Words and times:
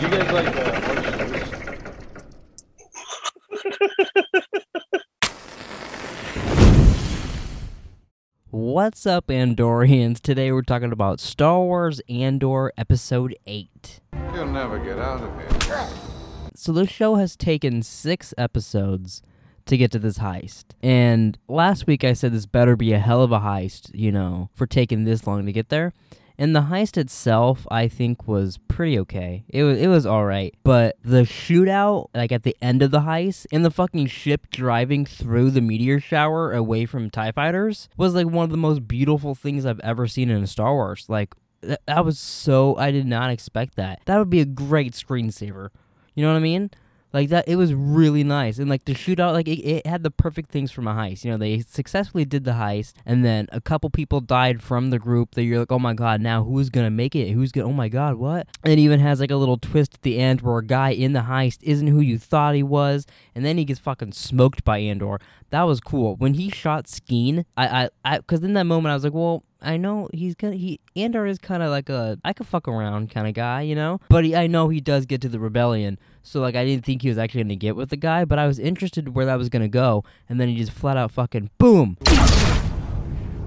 you 0.00 0.08
guys 0.08 0.32
like 0.32 0.56
uh, 0.56 0.80
hard 0.80 1.04
shows? 1.04 1.50
What's 8.50 9.04
up, 9.04 9.26
Andorians? 9.26 10.20
Today 10.20 10.52
we're 10.52 10.62
talking 10.62 10.90
about 10.90 11.20
Star 11.20 11.60
Wars 11.60 12.00
Andor 12.08 12.72
Episode 12.78 13.36
8. 13.44 14.00
You'll 14.32 14.46
never 14.46 14.78
get 14.78 14.98
out 14.98 15.20
of 15.22 15.34
here. 15.66 15.86
So, 16.54 16.72
this 16.72 16.88
show 16.88 17.16
has 17.16 17.36
taken 17.36 17.82
six 17.82 18.32
episodes 18.38 19.20
to 19.66 19.76
get 19.76 19.90
to 19.92 19.98
this 19.98 20.16
heist. 20.18 20.64
And 20.82 21.36
last 21.46 21.86
week 21.86 22.04
I 22.04 22.14
said 22.14 22.32
this 22.32 22.46
better 22.46 22.74
be 22.74 22.94
a 22.94 22.98
hell 22.98 23.22
of 23.22 23.32
a 23.32 23.40
heist, 23.40 23.90
you 23.92 24.12
know, 24.12 24.48
for 24.54 24.66
taking 24.66 25.04
this 25.04 25.26
long 25.26 25.44
to 25.44 25.52
get 25.52 25.68
there. 25.68 25.92
And 26.40 26.56
the 26.56 26.62
heist 26.62 26.96
itself, 26.96 27.66
I 27.70 27.86
think, 27.86 28.26
was 28.26 28.58
pretty 28.66 28.98
okay. 29.00 29.44
It 29.50 29.62
was 29.62 29.78
it 29.78 29.88
was 29.88 30.06
all 30.06 30.24
right, 30.24 30.54
but 30.64 30.96
the 31.04 31.24
shootout, 31.24 32.06
like 32.14 32.32
at 32.32 32.44
the 32.44 32.56
end 32.62 32.80
of 32.80 32.90
the 32.90 33.00
heist, 33.00 33.44
and 33.52 33.62
the 33.62 33.70
fucking 33.70 34.06
ship 34.06 34.46
driving 34.50 35.04
through 35.04 35.50
the 35.50 35.60
meteor 35.60 36.00
shower 36.00 36.54
away 36.54 36.86
from 36.86 37.10
Tie 37.10 37.32
fighters, 37.32 37.90
was 37.98 38.14
like 38.14 38.26
one 38.26 38.44
of 38.44 38.50
the 38.50 38.56
most 38.56 38.88
beautiful 38.88 39.34
things 39.34 39.66
I've 39.66 39.80
ever 39.80 40.06
seen 40.06 40.30
in 40.30 40.46
Star 40.46 40.72
Wars. 40.72 41.04
Like 41.10 41.34
that 41.60 42.06
was 42.06 42.18
so 42.18 42.74
I 42.78 42.90
did 42.90 43.06
not 43.06 43.30
expect 43.30 43.76
that. 43.76 44.00
That 44.06 44.16
would 44.16 44.30
be 44.30 44.40
a 44.40 44.46
great 44.46 44.94
screensaver. 44.94 45.68
You 46.14 46.24
know 46.24 46.32
what 46.32 46.38
I 46.38 46.40
mean? 46.40 46.70
Like 47.12 47.28
that, 47.30 47.48
it 47.48 47.56
was 47.56 47.74
really 47.74 48.22
nice, 48.22 48.58
and 48.58 48.70
like 48.70 48.84
the 48.84 48.94
shootout, 48.94 49.32
like 49.32 49.48
it, 49.48 49.60
it 49.60 49.86
had 49.86 50.02
the 50.02 50.10
perfect 50.10 50.50
things 50.50 50.70
from 50.70 50.86
a 50.86 50.94
heist. 50.94 51.24
You 51.24 51.32
know, 51.32 51.38
they 51.38 51.60
successfully 51.60 52.24
did 52.24 52.44
the 52.44 52.52
heist, 52.52 52.94
and 53.04 53.24
then 53.24 53.48
a 53.50 53.60
couple 53.60 53.90
people 53.90 54.20
died 54.20 54.62
from 54.62 54.90
the 54.90 54.98
group. 54.98 55.34
That 55.34 55.42
you're 55.42 55.58
like, 55.58 55.72
oh 55.72 55.78
my 55.78 55.94
god, 55.94 56.20
now 56.20 56.44
who's 56.44 56.70
gonna 56.70 56.90
make 56.90 57.16
it? 57.16 57.32
Who's 57.32 57.50
gonna? 57.50 57.68
Oh 57.68 57.72
my 57.72 57.88
god, 57.88 58.14
what? 58.16 58.46
And 58.62 58.72
it 58.72 58.78
even 58.78 59.00
has 59.00 59.20
like 59.20 59.30
a 59.30 59.36
little 59.36 59.58
twist 59.58 59.94
at 59.94 60.02
the 60.02 60.18
end 60.18 60.42
where 60.42 60.58
a 60.58 60.64
guy 60.64 60.90
in 60.90 61.12
the 61.12 61.20
heist 61.20 61.58
isn't 61.62 61.88
who 61.88 62.00
you 62.00 62.18
thought 62.18 62.54
he 62.54 62.62
was, 62.62 63.06
and 63.34 63.44
then 63.44 63.58
he 63.58 63.64
gets 63.64 63.80
fucking 63.80 64.12
smoked 64.12 64.64
by 64.64 64.78
Andor. 64.78 65.18
That 65.50 65.62
was 65.62 65.80
cool. 65.80 66.14
When 66.16 66.34
he 66.34 66.48
shot 66.48 66.86
Skeen, 66.86 67.44
I, 67.56 67.66
I, 67.66 67.88
I, 68.04 68.18
because 68.18 68.44
in 68.44 68.52
that 68.54 68.64
moment 68.64 68.92
I 68.92 68.94
was 68.94 69.02
like, 69.02 69.14
well, 69.14 69.44
I 69.62 69.76
know 69.76 70.08
he's 70.12 70.34
gonna 70.34 70.56
he 70.56 70.80
Andor 70.96 71.26
is 71.26 71.38
kind 71.38 71.62
of 71.62 71.70
like 71.70 71.88
a 71.88 72.18
I 72.24 72.32
could 72.32 72.46
fuck 72.46 72.66
around 72.66 73.10
kind 73.10 73.26
of 73.26 73.34
guy, 73.34 73.62
you 73.62 73.74
know. 73.74 74.00
But 74.08 74.24
he, 74.24 74.34
I 74.34 74.46
know 74.46 74.68
he 74.68 74.80
does 74.80 75.06
get 75.06 75.20
to 75.22 75.28
the 75.28 75.38
rebellion, 75.38 75.98
so 76.22 76.40
like 76.40 76.54
I 76.54 76.64
didn't 76.64 76.84
think 76.84 77.02
he 77.02 77.08
was 77.08 77.18
actually 77.18 77.42
gonna 77.44 77.56
get 77.56 77.76
with 77.76 77.90
the 77.90 77.96
guy, 77.96 78.24
but 78.24 78.38
I 78.38 78.46
was 78.46 78.58
interested 78.58 79.14
where 79.14 79.26
that 79.26 79.38
was 79.38 79.48
gonna 79.48 79.68
go, 79.68 80.04
and 80.28 80.40
then 80.40 80.48
he 80.48 80.56
just 80.56 80.72
flat 80.72 80.96
out 80.96 81.10
fucking 81.10 81.50
boom, 81.58 81.96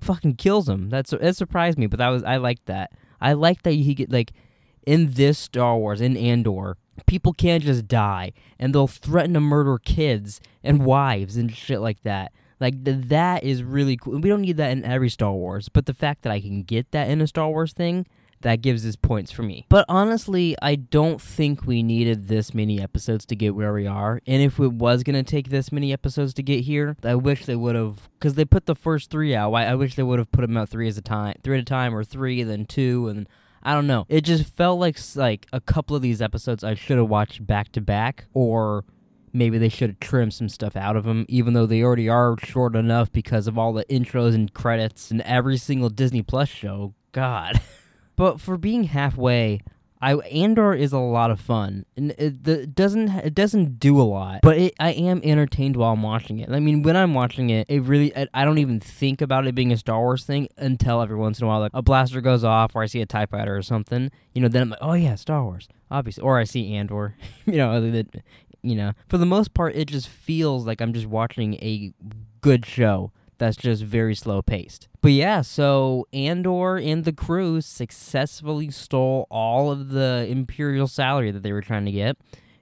fucking 0.00 0.36
kills 0.36 0.68
him. 0.68 0.90
That's 0.90 1.10
that 1.10 1.36
surprised 1.36 1.78
me, 1.78 1.86
but 1.86 1.98
that 1.98 2.08
was 2.08 2.22
I 2.22 2.36
liked 2.36 2.66
that. 2.66 2.92
I 3.20 3.32
like 3.32 3.62
that 3.62 3.72
he 3.72 3.94
get 3.94 4.12
like 4.12 4.32
in 4.86 5.12
this 5.12 5.38
Star 5.38 5.76
Wars 5.76 6.00
in 6.00 6.16
Andor. 6.16 6.76
People 7.06 7.32
can't 7.32 7.62
just 7.62 7.86
die, 7.88 8.32
and 8.58 8.74
they'll 8.74 8.86
threaten 8.86 9.34
to 9.34 9.40
murder 9.40 9.78
kids 9.78 10.40
and 10.62 10.84
wives 10.86 11.36
and 11.36 11.54
shit 11.54 11.80
like 11.80 12.02
that. 12.04 12.32
Like 12.60 12.84
th- 12.84 13.08
that 13.08 13.44
is 13.44 13.62
really 13.62 13.96
cool. 13.96 14.18
We 14.20 14.28
don't 14.28 14.42
need 14.42 14.56
that 14.56 14.70
in 14.70 14.84
every 14.84 15.10
Star 15.10 15.32
Wars, 15.32 15.68
but 15.68 15.86
the 15.86 15.94
fact 15.94 16.22
that 16.22 16.32
I 16.32 16.40
can 16.40 16.62
get 16.62 16.90
that 16.92 17.10
in 17.10 17.20
a 17.20 17.26
Star 17.26 17.48
Wars 17.48 17.72
thing, 17.72 18.06
that 18.42 18.60
gives 18.60 18.86
us 18.86 18.96
points 18.96 19.32
for 19.32 19.42
me. 19.42 19.66
But 19.68 19.84
honestly, 19.88 20.56
I 20.60 20.76
don't 20.76 21.20
think 21.20 21.66
we 21.66 21.82
needed 21.82 22.28
this 22.28 22.54
many 22.54 22.80
episodes 22.80 23.24
to 23.26 23.36
get 23.36 23.54
where 23.54 23.72
we 23.72 23.86
are. 23.86 24.20
And 24.26 24.42
if 24.42 24.58
it 24.58 24.72
was 24.72 25.02
gonna 25.02 25.22
take 25.22 25.48
this 25.48 25.72
many 25.72 25.92
episodes 25.92 26.34
to 26.34 26.42
get 26.42 26.64
here, 26.64 26.96
I 27.02 27.14
wish 27.14 27.46
they 27.46 27.56
would 27.56 27.74
have, 27.74 28.08
because 28.18 28.34
they 28.34 28.44
put 28.44 28.66
the 28.66 28.74
first 28.74 29.10
three 29.10 29.34
out. 29.34 29.52
I, 29.52 29.66
I 29.66 29.74
wish 29.74 29.94
they 29.94 30.02
would 30.02 30.18
have 30.18 30.30
put 30.30 30.42
them 30.42 30.56
out 30.56 30.68
three 30.68 30.86
as 30.86 30.98
a 30.98 31.02
time, 31.02 31.34
three 31.42 31.56
at 31.56 31.62
a 31.62 31.64
time, 31.64 31.94
or 31.94 32.04
three 32.04 32.40
and 32.42 32.50
then 32.50 32.66
two, 32.66 33.08
and 33.08 33.26
I 33.62 33.72
don't 33.72 33.86
know. 33.86 34.06
It 34.08 34.20
just 34.20 34.44
felt 34.54 34.78
like 34.78 34.98
like 35.16 35.46
a 35.52 35.60
couple 35.60 35.96
of 35.96 36.02
these 36.02 36.22
episodes 36.22 36.62
I 36.62 36.74
should 36.74 36.98
have 36.98 37.08
watched 37.08 37.46
back 37.46 37.72
to 37.72 37.80
back, 37.80 38.26
or 38.34 38.84
maybe 39.36 39.58
they 39.58 39.68
should 39.68 39.90
have 39.90 40.00
trimmed 40.00 40.34
some 40.34 40.48
stuff 40.48 40.76
out 40.76 40.96
of 40.96 41.04
them, 41.04 41.26
even 41.28 41.54
though 41.54 41.66
they 41.66 41.82
already 41.82 42.08
are 42.08 42.36
short 42.38 42.74
enough 42.74 43.12
because 43.12 43.46
of 43.46 43.58
all 43.58 43.72
the 43.72 43.84
intros 43.86 44.34
and 44.34 44.52
credits 44.52 45.10
and 45.10 45.20
every 45.22 45.56
single 45.56 45.90
Disney 45.90 46.22
Plus 46.22 46.48
show. 46.48 46.94
God. 47.12 47.60
but 48.16 48.40
for 48.40 48.56
being 48.56 48.84
halfway, 48.84 49.60
I 50.00 50.14
Andor 50.14 50.74
is 50.74 50.92
a 50.92 50.98
lot 50.98 51.30
of 51.30 51.40
fun, 51.40 51.86
and 51.96 52.10
it, 52.18 52.44
the, 52.44 52.66
doesn't 52.66 53.08
it 53.08 53.34
doesn't 53.34 53.80
do 53.80 54.00
a 54.00 54.04
lot, 54.04 54.40
but 54.42 54.58
it, 54.58 54.74
I 54.78 54.92
am 54.92 55.22
entertained 55.24 55.76
while 55.76 55.92
I'm 55.92 56.02
watching 56.02 56.38
it. 56.38 56.50
I 56.50 56.60
mean, 56.60 56.82
when 56.82 56.96
I'm 56.96 57.14
watching 57.14 57.48
it, 57.48 57.66
it 57.70 57.82
really 57.82 58.14
I, 58.14 58.28
I 58.34 58.44
don't 58.44 58.58
even 58.58 58.78
think 58.78 59.22
about 59.22 59.46
it 59.46 59.54
being 59.54 59.72
a 59.72 59.76
Star 59.76 59.98
Wars 59.98 60.24
thing 60.24 60.48
until 60.58 61.00
every 61.00 61.16
once 61.16 61.40
in 61.40 61.46
a 61.46 61.48
while, 61.48 61.60
like 61.60 61.72
a 61.72 61.80
blaster 61.80 62.20
goes 62.20 62.44
off, 62.44 62.76
or 62.76 62.82
I 62.82 62.86
see 62.86 63.00
a 63.00 63.06
Tie 63.06 63.26
Fighter 63.26 63.56
or 63.56 63.62
something. 63.62 64.10
You 64.34 64.42
know, 64.42 64.48
then 64.48 64.62
I'm 64.62 64.70
like, 64.70 64.78
oh 64.82 64.92
yeah, 64.92 65.14
Star 65.14 65.42
Wars, 65.42 65.66
obviously, 65.90 66.22
or 66.22 66.38
I 66.38 66.44
see 66.44 66.74
Andor. 66.74 67.16
you 67.46 67.56
know, 67.56 67.80
you 68.66 68.76
know, 68.76 68.92
for 69.08 69.18
the 69.18 69.26
most 69.26 69.54
part, 69.54 69.74
it 69.74 69.86
just 69.86 70.08
feels 70.08 70.66
like 70.66 70.80
I'm 70.80 70.92
just 70.92 71.06
watching 71.06 71.54
a 71.54 71.92
good 72.40 72.66
show 72.66 73.12
that's 73.38 73.56
just 73.56 73.82
very 73.82 74.14
slow 74.14 74.42
paced. 74.42 74.88
But 75.00 75.12
yeah, 75.12 75.42
so 75.42 76.06
Andor 76.12 76.78
and 76.78 77.04
the 77.04 77.12
crew 77.12 77.60
successfully 77.60 78.70
stole 78.70 79.26
all 79.30 79.70
of 79.70 79.90
the 79.90 80.26
Imperial 80.28 80.86
salary 80.86 81.30
that 81.30 81.42
they 81.42 81.52
were 81.52 81.60
trying 81.60 81.84
to 81.84 81.92
get. 81.92 82.16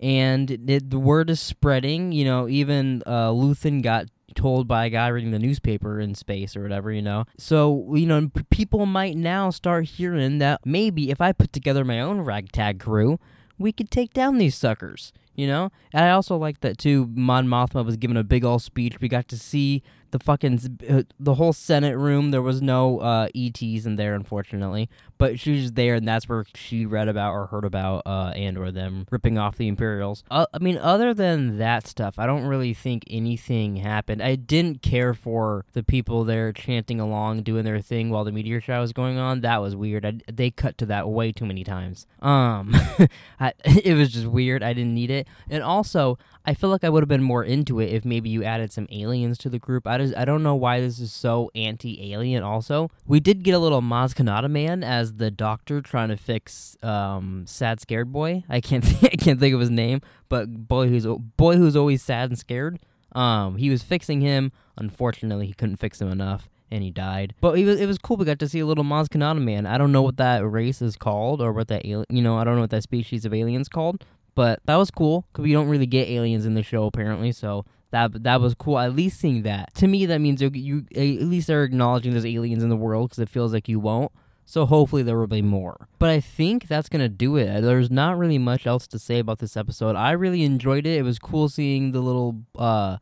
And 0.00 0.50
it, 0.50 0.90
the 0.90 0.98
word 0.98 1.30
is 1.30 1.40
spreading. 1.40 2.12
You 2.12 2.24
know, 2.24 2.48
even 2.48 3.02
uh, 3.06 3.30
Luthen 3.30 3.82
got 3.82 4.06
told 4.34 4.68
by 4.68 4.86
a 4.86 4.90
guy 4.90 5.08
reading 5.08 5.30
the 5.30 5.38
newspaper 5.38 5.98
in 5.98 6.14
space 6.14 6.56
or 6.56 6.62
whatever, 6.62 6.92
you 6.92 7.00
know. 7.00 7.24
So, 7.38 7.94
you 7.94 8.06
know, 8.06 8.28
p- 8.28 8.42
people 8.50 8.84
might 8.84 9.16
now 9.16 9.50
start 9.50 9.86
hearing 9.86 10.38
that 10.38 10.66
maybe 10.66 11.10
if 11.10 11.20
I 11.20 11.32
put 11.32 11.52
together 11.52 11.84
my 11.84 12.00
own 12.00 12.20
ragtag 12.20 12.80
crew, 12.80 13.18
we 13.58 13.72
could 13.72 13.90
take 13.90 14.12
down 14.12 14.36
these 14.36 14.54
suckers 14.54 15.12
you 15.36 15.46
know? 15.46 15.70
And 15.92 16.04
I 16.04 16.10
also 16.10 16.36
like 16.36 16.60
that 16.60 16.78
too. 16.78 17.10
Mon 17.14 17.46
Mothma 17.46 17.84
was 17.84 17.96
given 17.96 18.16
a 18.16 18.24
big 18.24 18.44
old 18.44 18.62
speech. 18.62 19.00
We 19.00 19.08
got 19.08 19.28
to 19.28 19.38
see 19.38 19.82
the 20.10 20.18
fucking 20.18 20.78
uh, 20.88 21.02
the 21.18 21.34
whole 21.34 21.52
Senate 21.52 21.96
room. 21.96 22.30
There 22.30 22.42
was 22.42 22.62
no 22.62 22.98
uh, 23.00 23.28
ETs 23.34 23.86
in 23.86 23.96
there, 23.96 24.14
unfortunately, 24.14 24.88
but 25.18 25.38
she 25.38 25.52
was 25.52 25.72
there, 25.72 25.94
and 25.94 26.06
that's 26.06 26.28
where 26.28 26.44
she 26.54 26.86
read 26.86 27.08
about 27.08 27.32
or 27.32 27.46
heard 27.46 27.64
about 27.64 28.02
uh, 28.06 28.32
Andor 28.34 28.70
them 28.70 29.06
ripping 29.10 29.38
off 29.38 29.56
the 29.56 29.68
Imperials. 29.68 30.24
Uh, 30.30 30.46
I 30.52 30.58
mean, 30.58 30.78
other 30.78 31.14
than 31.14 31.58
that 31.58 31.86
stuff, 31.86 32.18
I 32.18 32.26
don't 32.26 32.44
really 32.44 32.74
think 32.74 33.04
anything 33.08 33.76
happened. 33.76 34.22
I 34.22 34.36
didn't 34.36 34.82
care 34.82 35.14
for 35.14 35.64
the 35.72 35.82
people 35.82 36.24
there 36.24 36.52
chanting 36.52 37.00
along, 37.00 37.42
doing 37.42 37.64
their 37.64 37.80
thing 37.80 38.10
while 38.10 38.24
the 38.24 38.32
meteor 38.32 38.60
shower 38.60 38.80
was 38.80 38.92
going 38.92 39.18
on. 39.18 39.40
That 39.40 39.60
was 39.60 39.74
weird. 39.74 40.04
I, 40.04 40.20
they 40.32 40.50
cut 40.50 40.78
to 40.78 40.86
that 40.86 41.08
way 41.08 41.32
too 41.32 41.46
many 41.46 41.64
times. 41.64 42.06
Um, 42.20 42.74
I, 43.40 43.52
it 43.64 43.96
was 43.96 44.12
just 44.12 44.26
weird. 44.26 44.62
I 44.62 44.72
didn't 44.72 44.94
need 44.94 45.10
it, 45.10 45.26
and 45.48 45.62
also 45.62 46.18
I 46.46 46.54
feel 46.54 46.70
like 46.70 46.84
I 46.84 46.88
would 46.88 47.02
have 47.02 47.08
been 47.08 47.22
more 47.22 47.42
into 47.42 47.80
it 47.80 47.92
if 47.92 48.04
maybe 48.04 48.30
you 48.30 48.44
added 48.44 48.72
some 48.72 48.86
aliens 48.90 49.36
to 49.38 49.48
the 49.48 49.58
group. 49.58 49.86
I 49.86 49.98
just 49.98 50.16
I 50.16 50.24
don't 50.24 50.44
know 50.44 50.54
why 50.54 50.80
this 50.80 51.00
is 51.00 51.12
so 51.12 51.50
anti-alien. 51.56 52.42
Also, 52.44 52.88
we 53.04 53.18
did 53.18 53.42
get 53.42 53.52
a 53.52 53.58
little 53.58 53.82
Maz 53.82 54.14
Kanata 54.14 54.48
man 54.48 54.84
as 54.84 55.14
the 55.14 55.30
doctor 55.30 55.80
trying 55.80 56.08
to 56.08 56.16
fix 56.16 56.76
um, 56.82 57.44
sad 57.46 57.80
scared 57.80 58.12
boy. 58.12 58.44
I 58.48 58.60
can't 58.60 58.84
th- 59.00 59.12
I 59.12 59.16
can't 59.16 59.40
think 59.40 59.54
of 59.54 59.60
his 59.60 59.70
name, 59.70 60.00
but 60.28 60.68
boy 60.68 60.88
who's 60.88 61.06
boy 61.36 61.56
who's 61.56 61.76
always 61.76 62.02
sad 62.02 62.30
and 62.30 62.38
scared. 62.38 62.78
Um, 63.12 63.56
he 63.56 63.68
was 63.68 63.82
fixing 63.82 64.20
him. 64.20 64.52
Unfortunately, 64.76 65.46
he 65.46 65.54
couldn't 65.54 65.76
fix 65.76 66.00
him 66.00 66.08
enough 66.08 66.48
and 66.70 66.82
he 66.82 66.90
died. 66.90 67.34
But 67.40 67.58
it 67.58 67.64
was, 67.64 67.80
it 67.80 67.86
was 67.86 67.98
cool. 67.98 68.16
We 68.16 68.24
got 68.24 68.38
to 68.40 68.48
see 68.48 68.60
a 68.60 68.66
little 68.66 68.84
Maz 68.84 69.06
Kanata 69.06 69.42
man. 69.42 69.66
I 69.66 69.78
don't 69.78 69.92
know 69.92 70.02
what 70.02 70.16
that 70.16 70.46
race 70.46 70.82
is 70.82 70.96
called 70.96 71.40
or 71.40 71.52
what 71.52 71.68
that 71.68 71.84
you 71.84 72.04
know, 72.08 72.36
I 72.36 72.44
don't 72.44 72.56
know 72.56 72.62
what 72.62 72.70
that 72.70 72.82
species 72.82 73.24
of 73.24 73.32
aliens 73.32 73.68
called. 73.68 74.04
But 74.36 74.60
that 74.66 74.76
was 74.76 74.92
cool 74.92 75.26
because 75.32 75.42
we 75.42 75.52
don't 75.52 75.68
really 75.68 75.86
get 75.86 76.08
aliens 76.08 76.46
in 76.46 76.54
the 76.54 76.62
show 76.62 76.84
apparently. 76.84 77.32
So 77.32 77.64
that 77.90 78.22
that 78.22 78.40
was 78.40 78.54
cool. 78.54 78.78
At 78.78 78.94
least 78.94 79.18
seeing 79.18 79.42
that 79.42 79.74
to 79.76 79.88
me, 79.88 80.06
that 80.06 80.20
means 80.20 80.40
you, 80.40 80.86
at 80.94 81.26
least 81.26 81.48
they're 81.48 81.64
acknowledging 81.64 82.12
there's 82.12 82.26
aliens 82.26 82.62
in 82.62 82.68
the 82.68 82.76
world 82.76 83.08
because 83.10 83.18
it 83.18 83.30
feels 83.30 83.52
like 83.52 83.68
you 83.68 83.80
won't. 83.80 84.12
So 84.44 84.66
hopefully 84.66 85.02
there 85.02 85.18
will 85.18 85.26
be 85.26 85.42
more. 85.42 85.88
But 85.98 86.10
I 86.10 86.20
think 86.20 86.68
that's 86.68 86.88
gonna 86.88 87.08
do 87.08 87.36
it. 87.36 87.62
There's 87.62 87.90
not 87.90 88.18
really 88.18 88.38
much 88.38 88.66
else 88.66 88.86
to 88.88 88.98
say 88.98 89.18
about 89.18 89.38
this 89.38 89.56
episode. 89.56 89.96
I 89.96 90.12
really 90.12 90.44
enjoyed 90.44 90.86
it. 90.86 90.98
It 90.98 91.02
was 91.02 91.18
cool 91.18 91.48
seeing 91.48 91.92
the 91.92 92.00
little 92.00 92.42
uh 92.56 92.98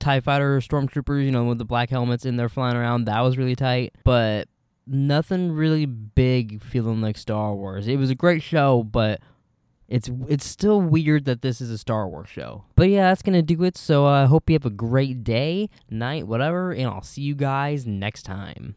TIE 0.00 0.20
fighter 0.20 0.58
stormtroopers, 0.58 1.24
you 1.24 1.30
know, 1.30 1.44
with 1.44 1.58
the 1.58 1.64
black 1.64 1.88
helmets 1.88 2.26
in 2.26 2.36
there 2.36 2.48
flying 2.48 2.76
around. 2.76 3.04
That 3.04 3.20
was 3.20 3.38
really 3.38 3.54
tight. 3.54 3.94
But 4.02 4.48
nothing 4.86 5.52
really 5.52 5.86
big 5.86 6.62
feeling 6.62 7.00
like 7.00 7.16
Star 7.16 7.54
Wars. 7.54 7.86
It 7.86 7.96
was 7.96 8.10
a 8.10 8.14
great 8.16 8.42
show, 8.42 8.82
but 8.82 9.20
it's 9.88 10.10
it's 10.28 10.46
still 10.46 10.80
weird 10.80 11.24
that 11.26 11.42
this 11.42 11.60
is 11.60 11.70
a 11.70 11.78
Star 11.78 12.08
Wars 12.08 12.28
show. 12.28 12.64
But 12.74 12.88
yeah, 12.88 13.10
that's 13.10 13.22
gonna 13.22 13.42
do 13.42 13.62
it. 13.64 13.76
So 13.76 14.06
I 14.06 14.22
uh, 14.22 14.26
hope 14.26 14.48
you 14.48 14.54
have 14.54 14.64
a 14.64 14.70
great 14.70 15.22
day, 15.24 15.68
night, 15.90 16.26
whatever, 16.26 16.72
and 16.72 16.86
I'll 16.86 17.02
see 17.02 17.22
you 17.22 17.34
guys 17.34 17.86
next 17.86 18.22
time. 18.22 18.72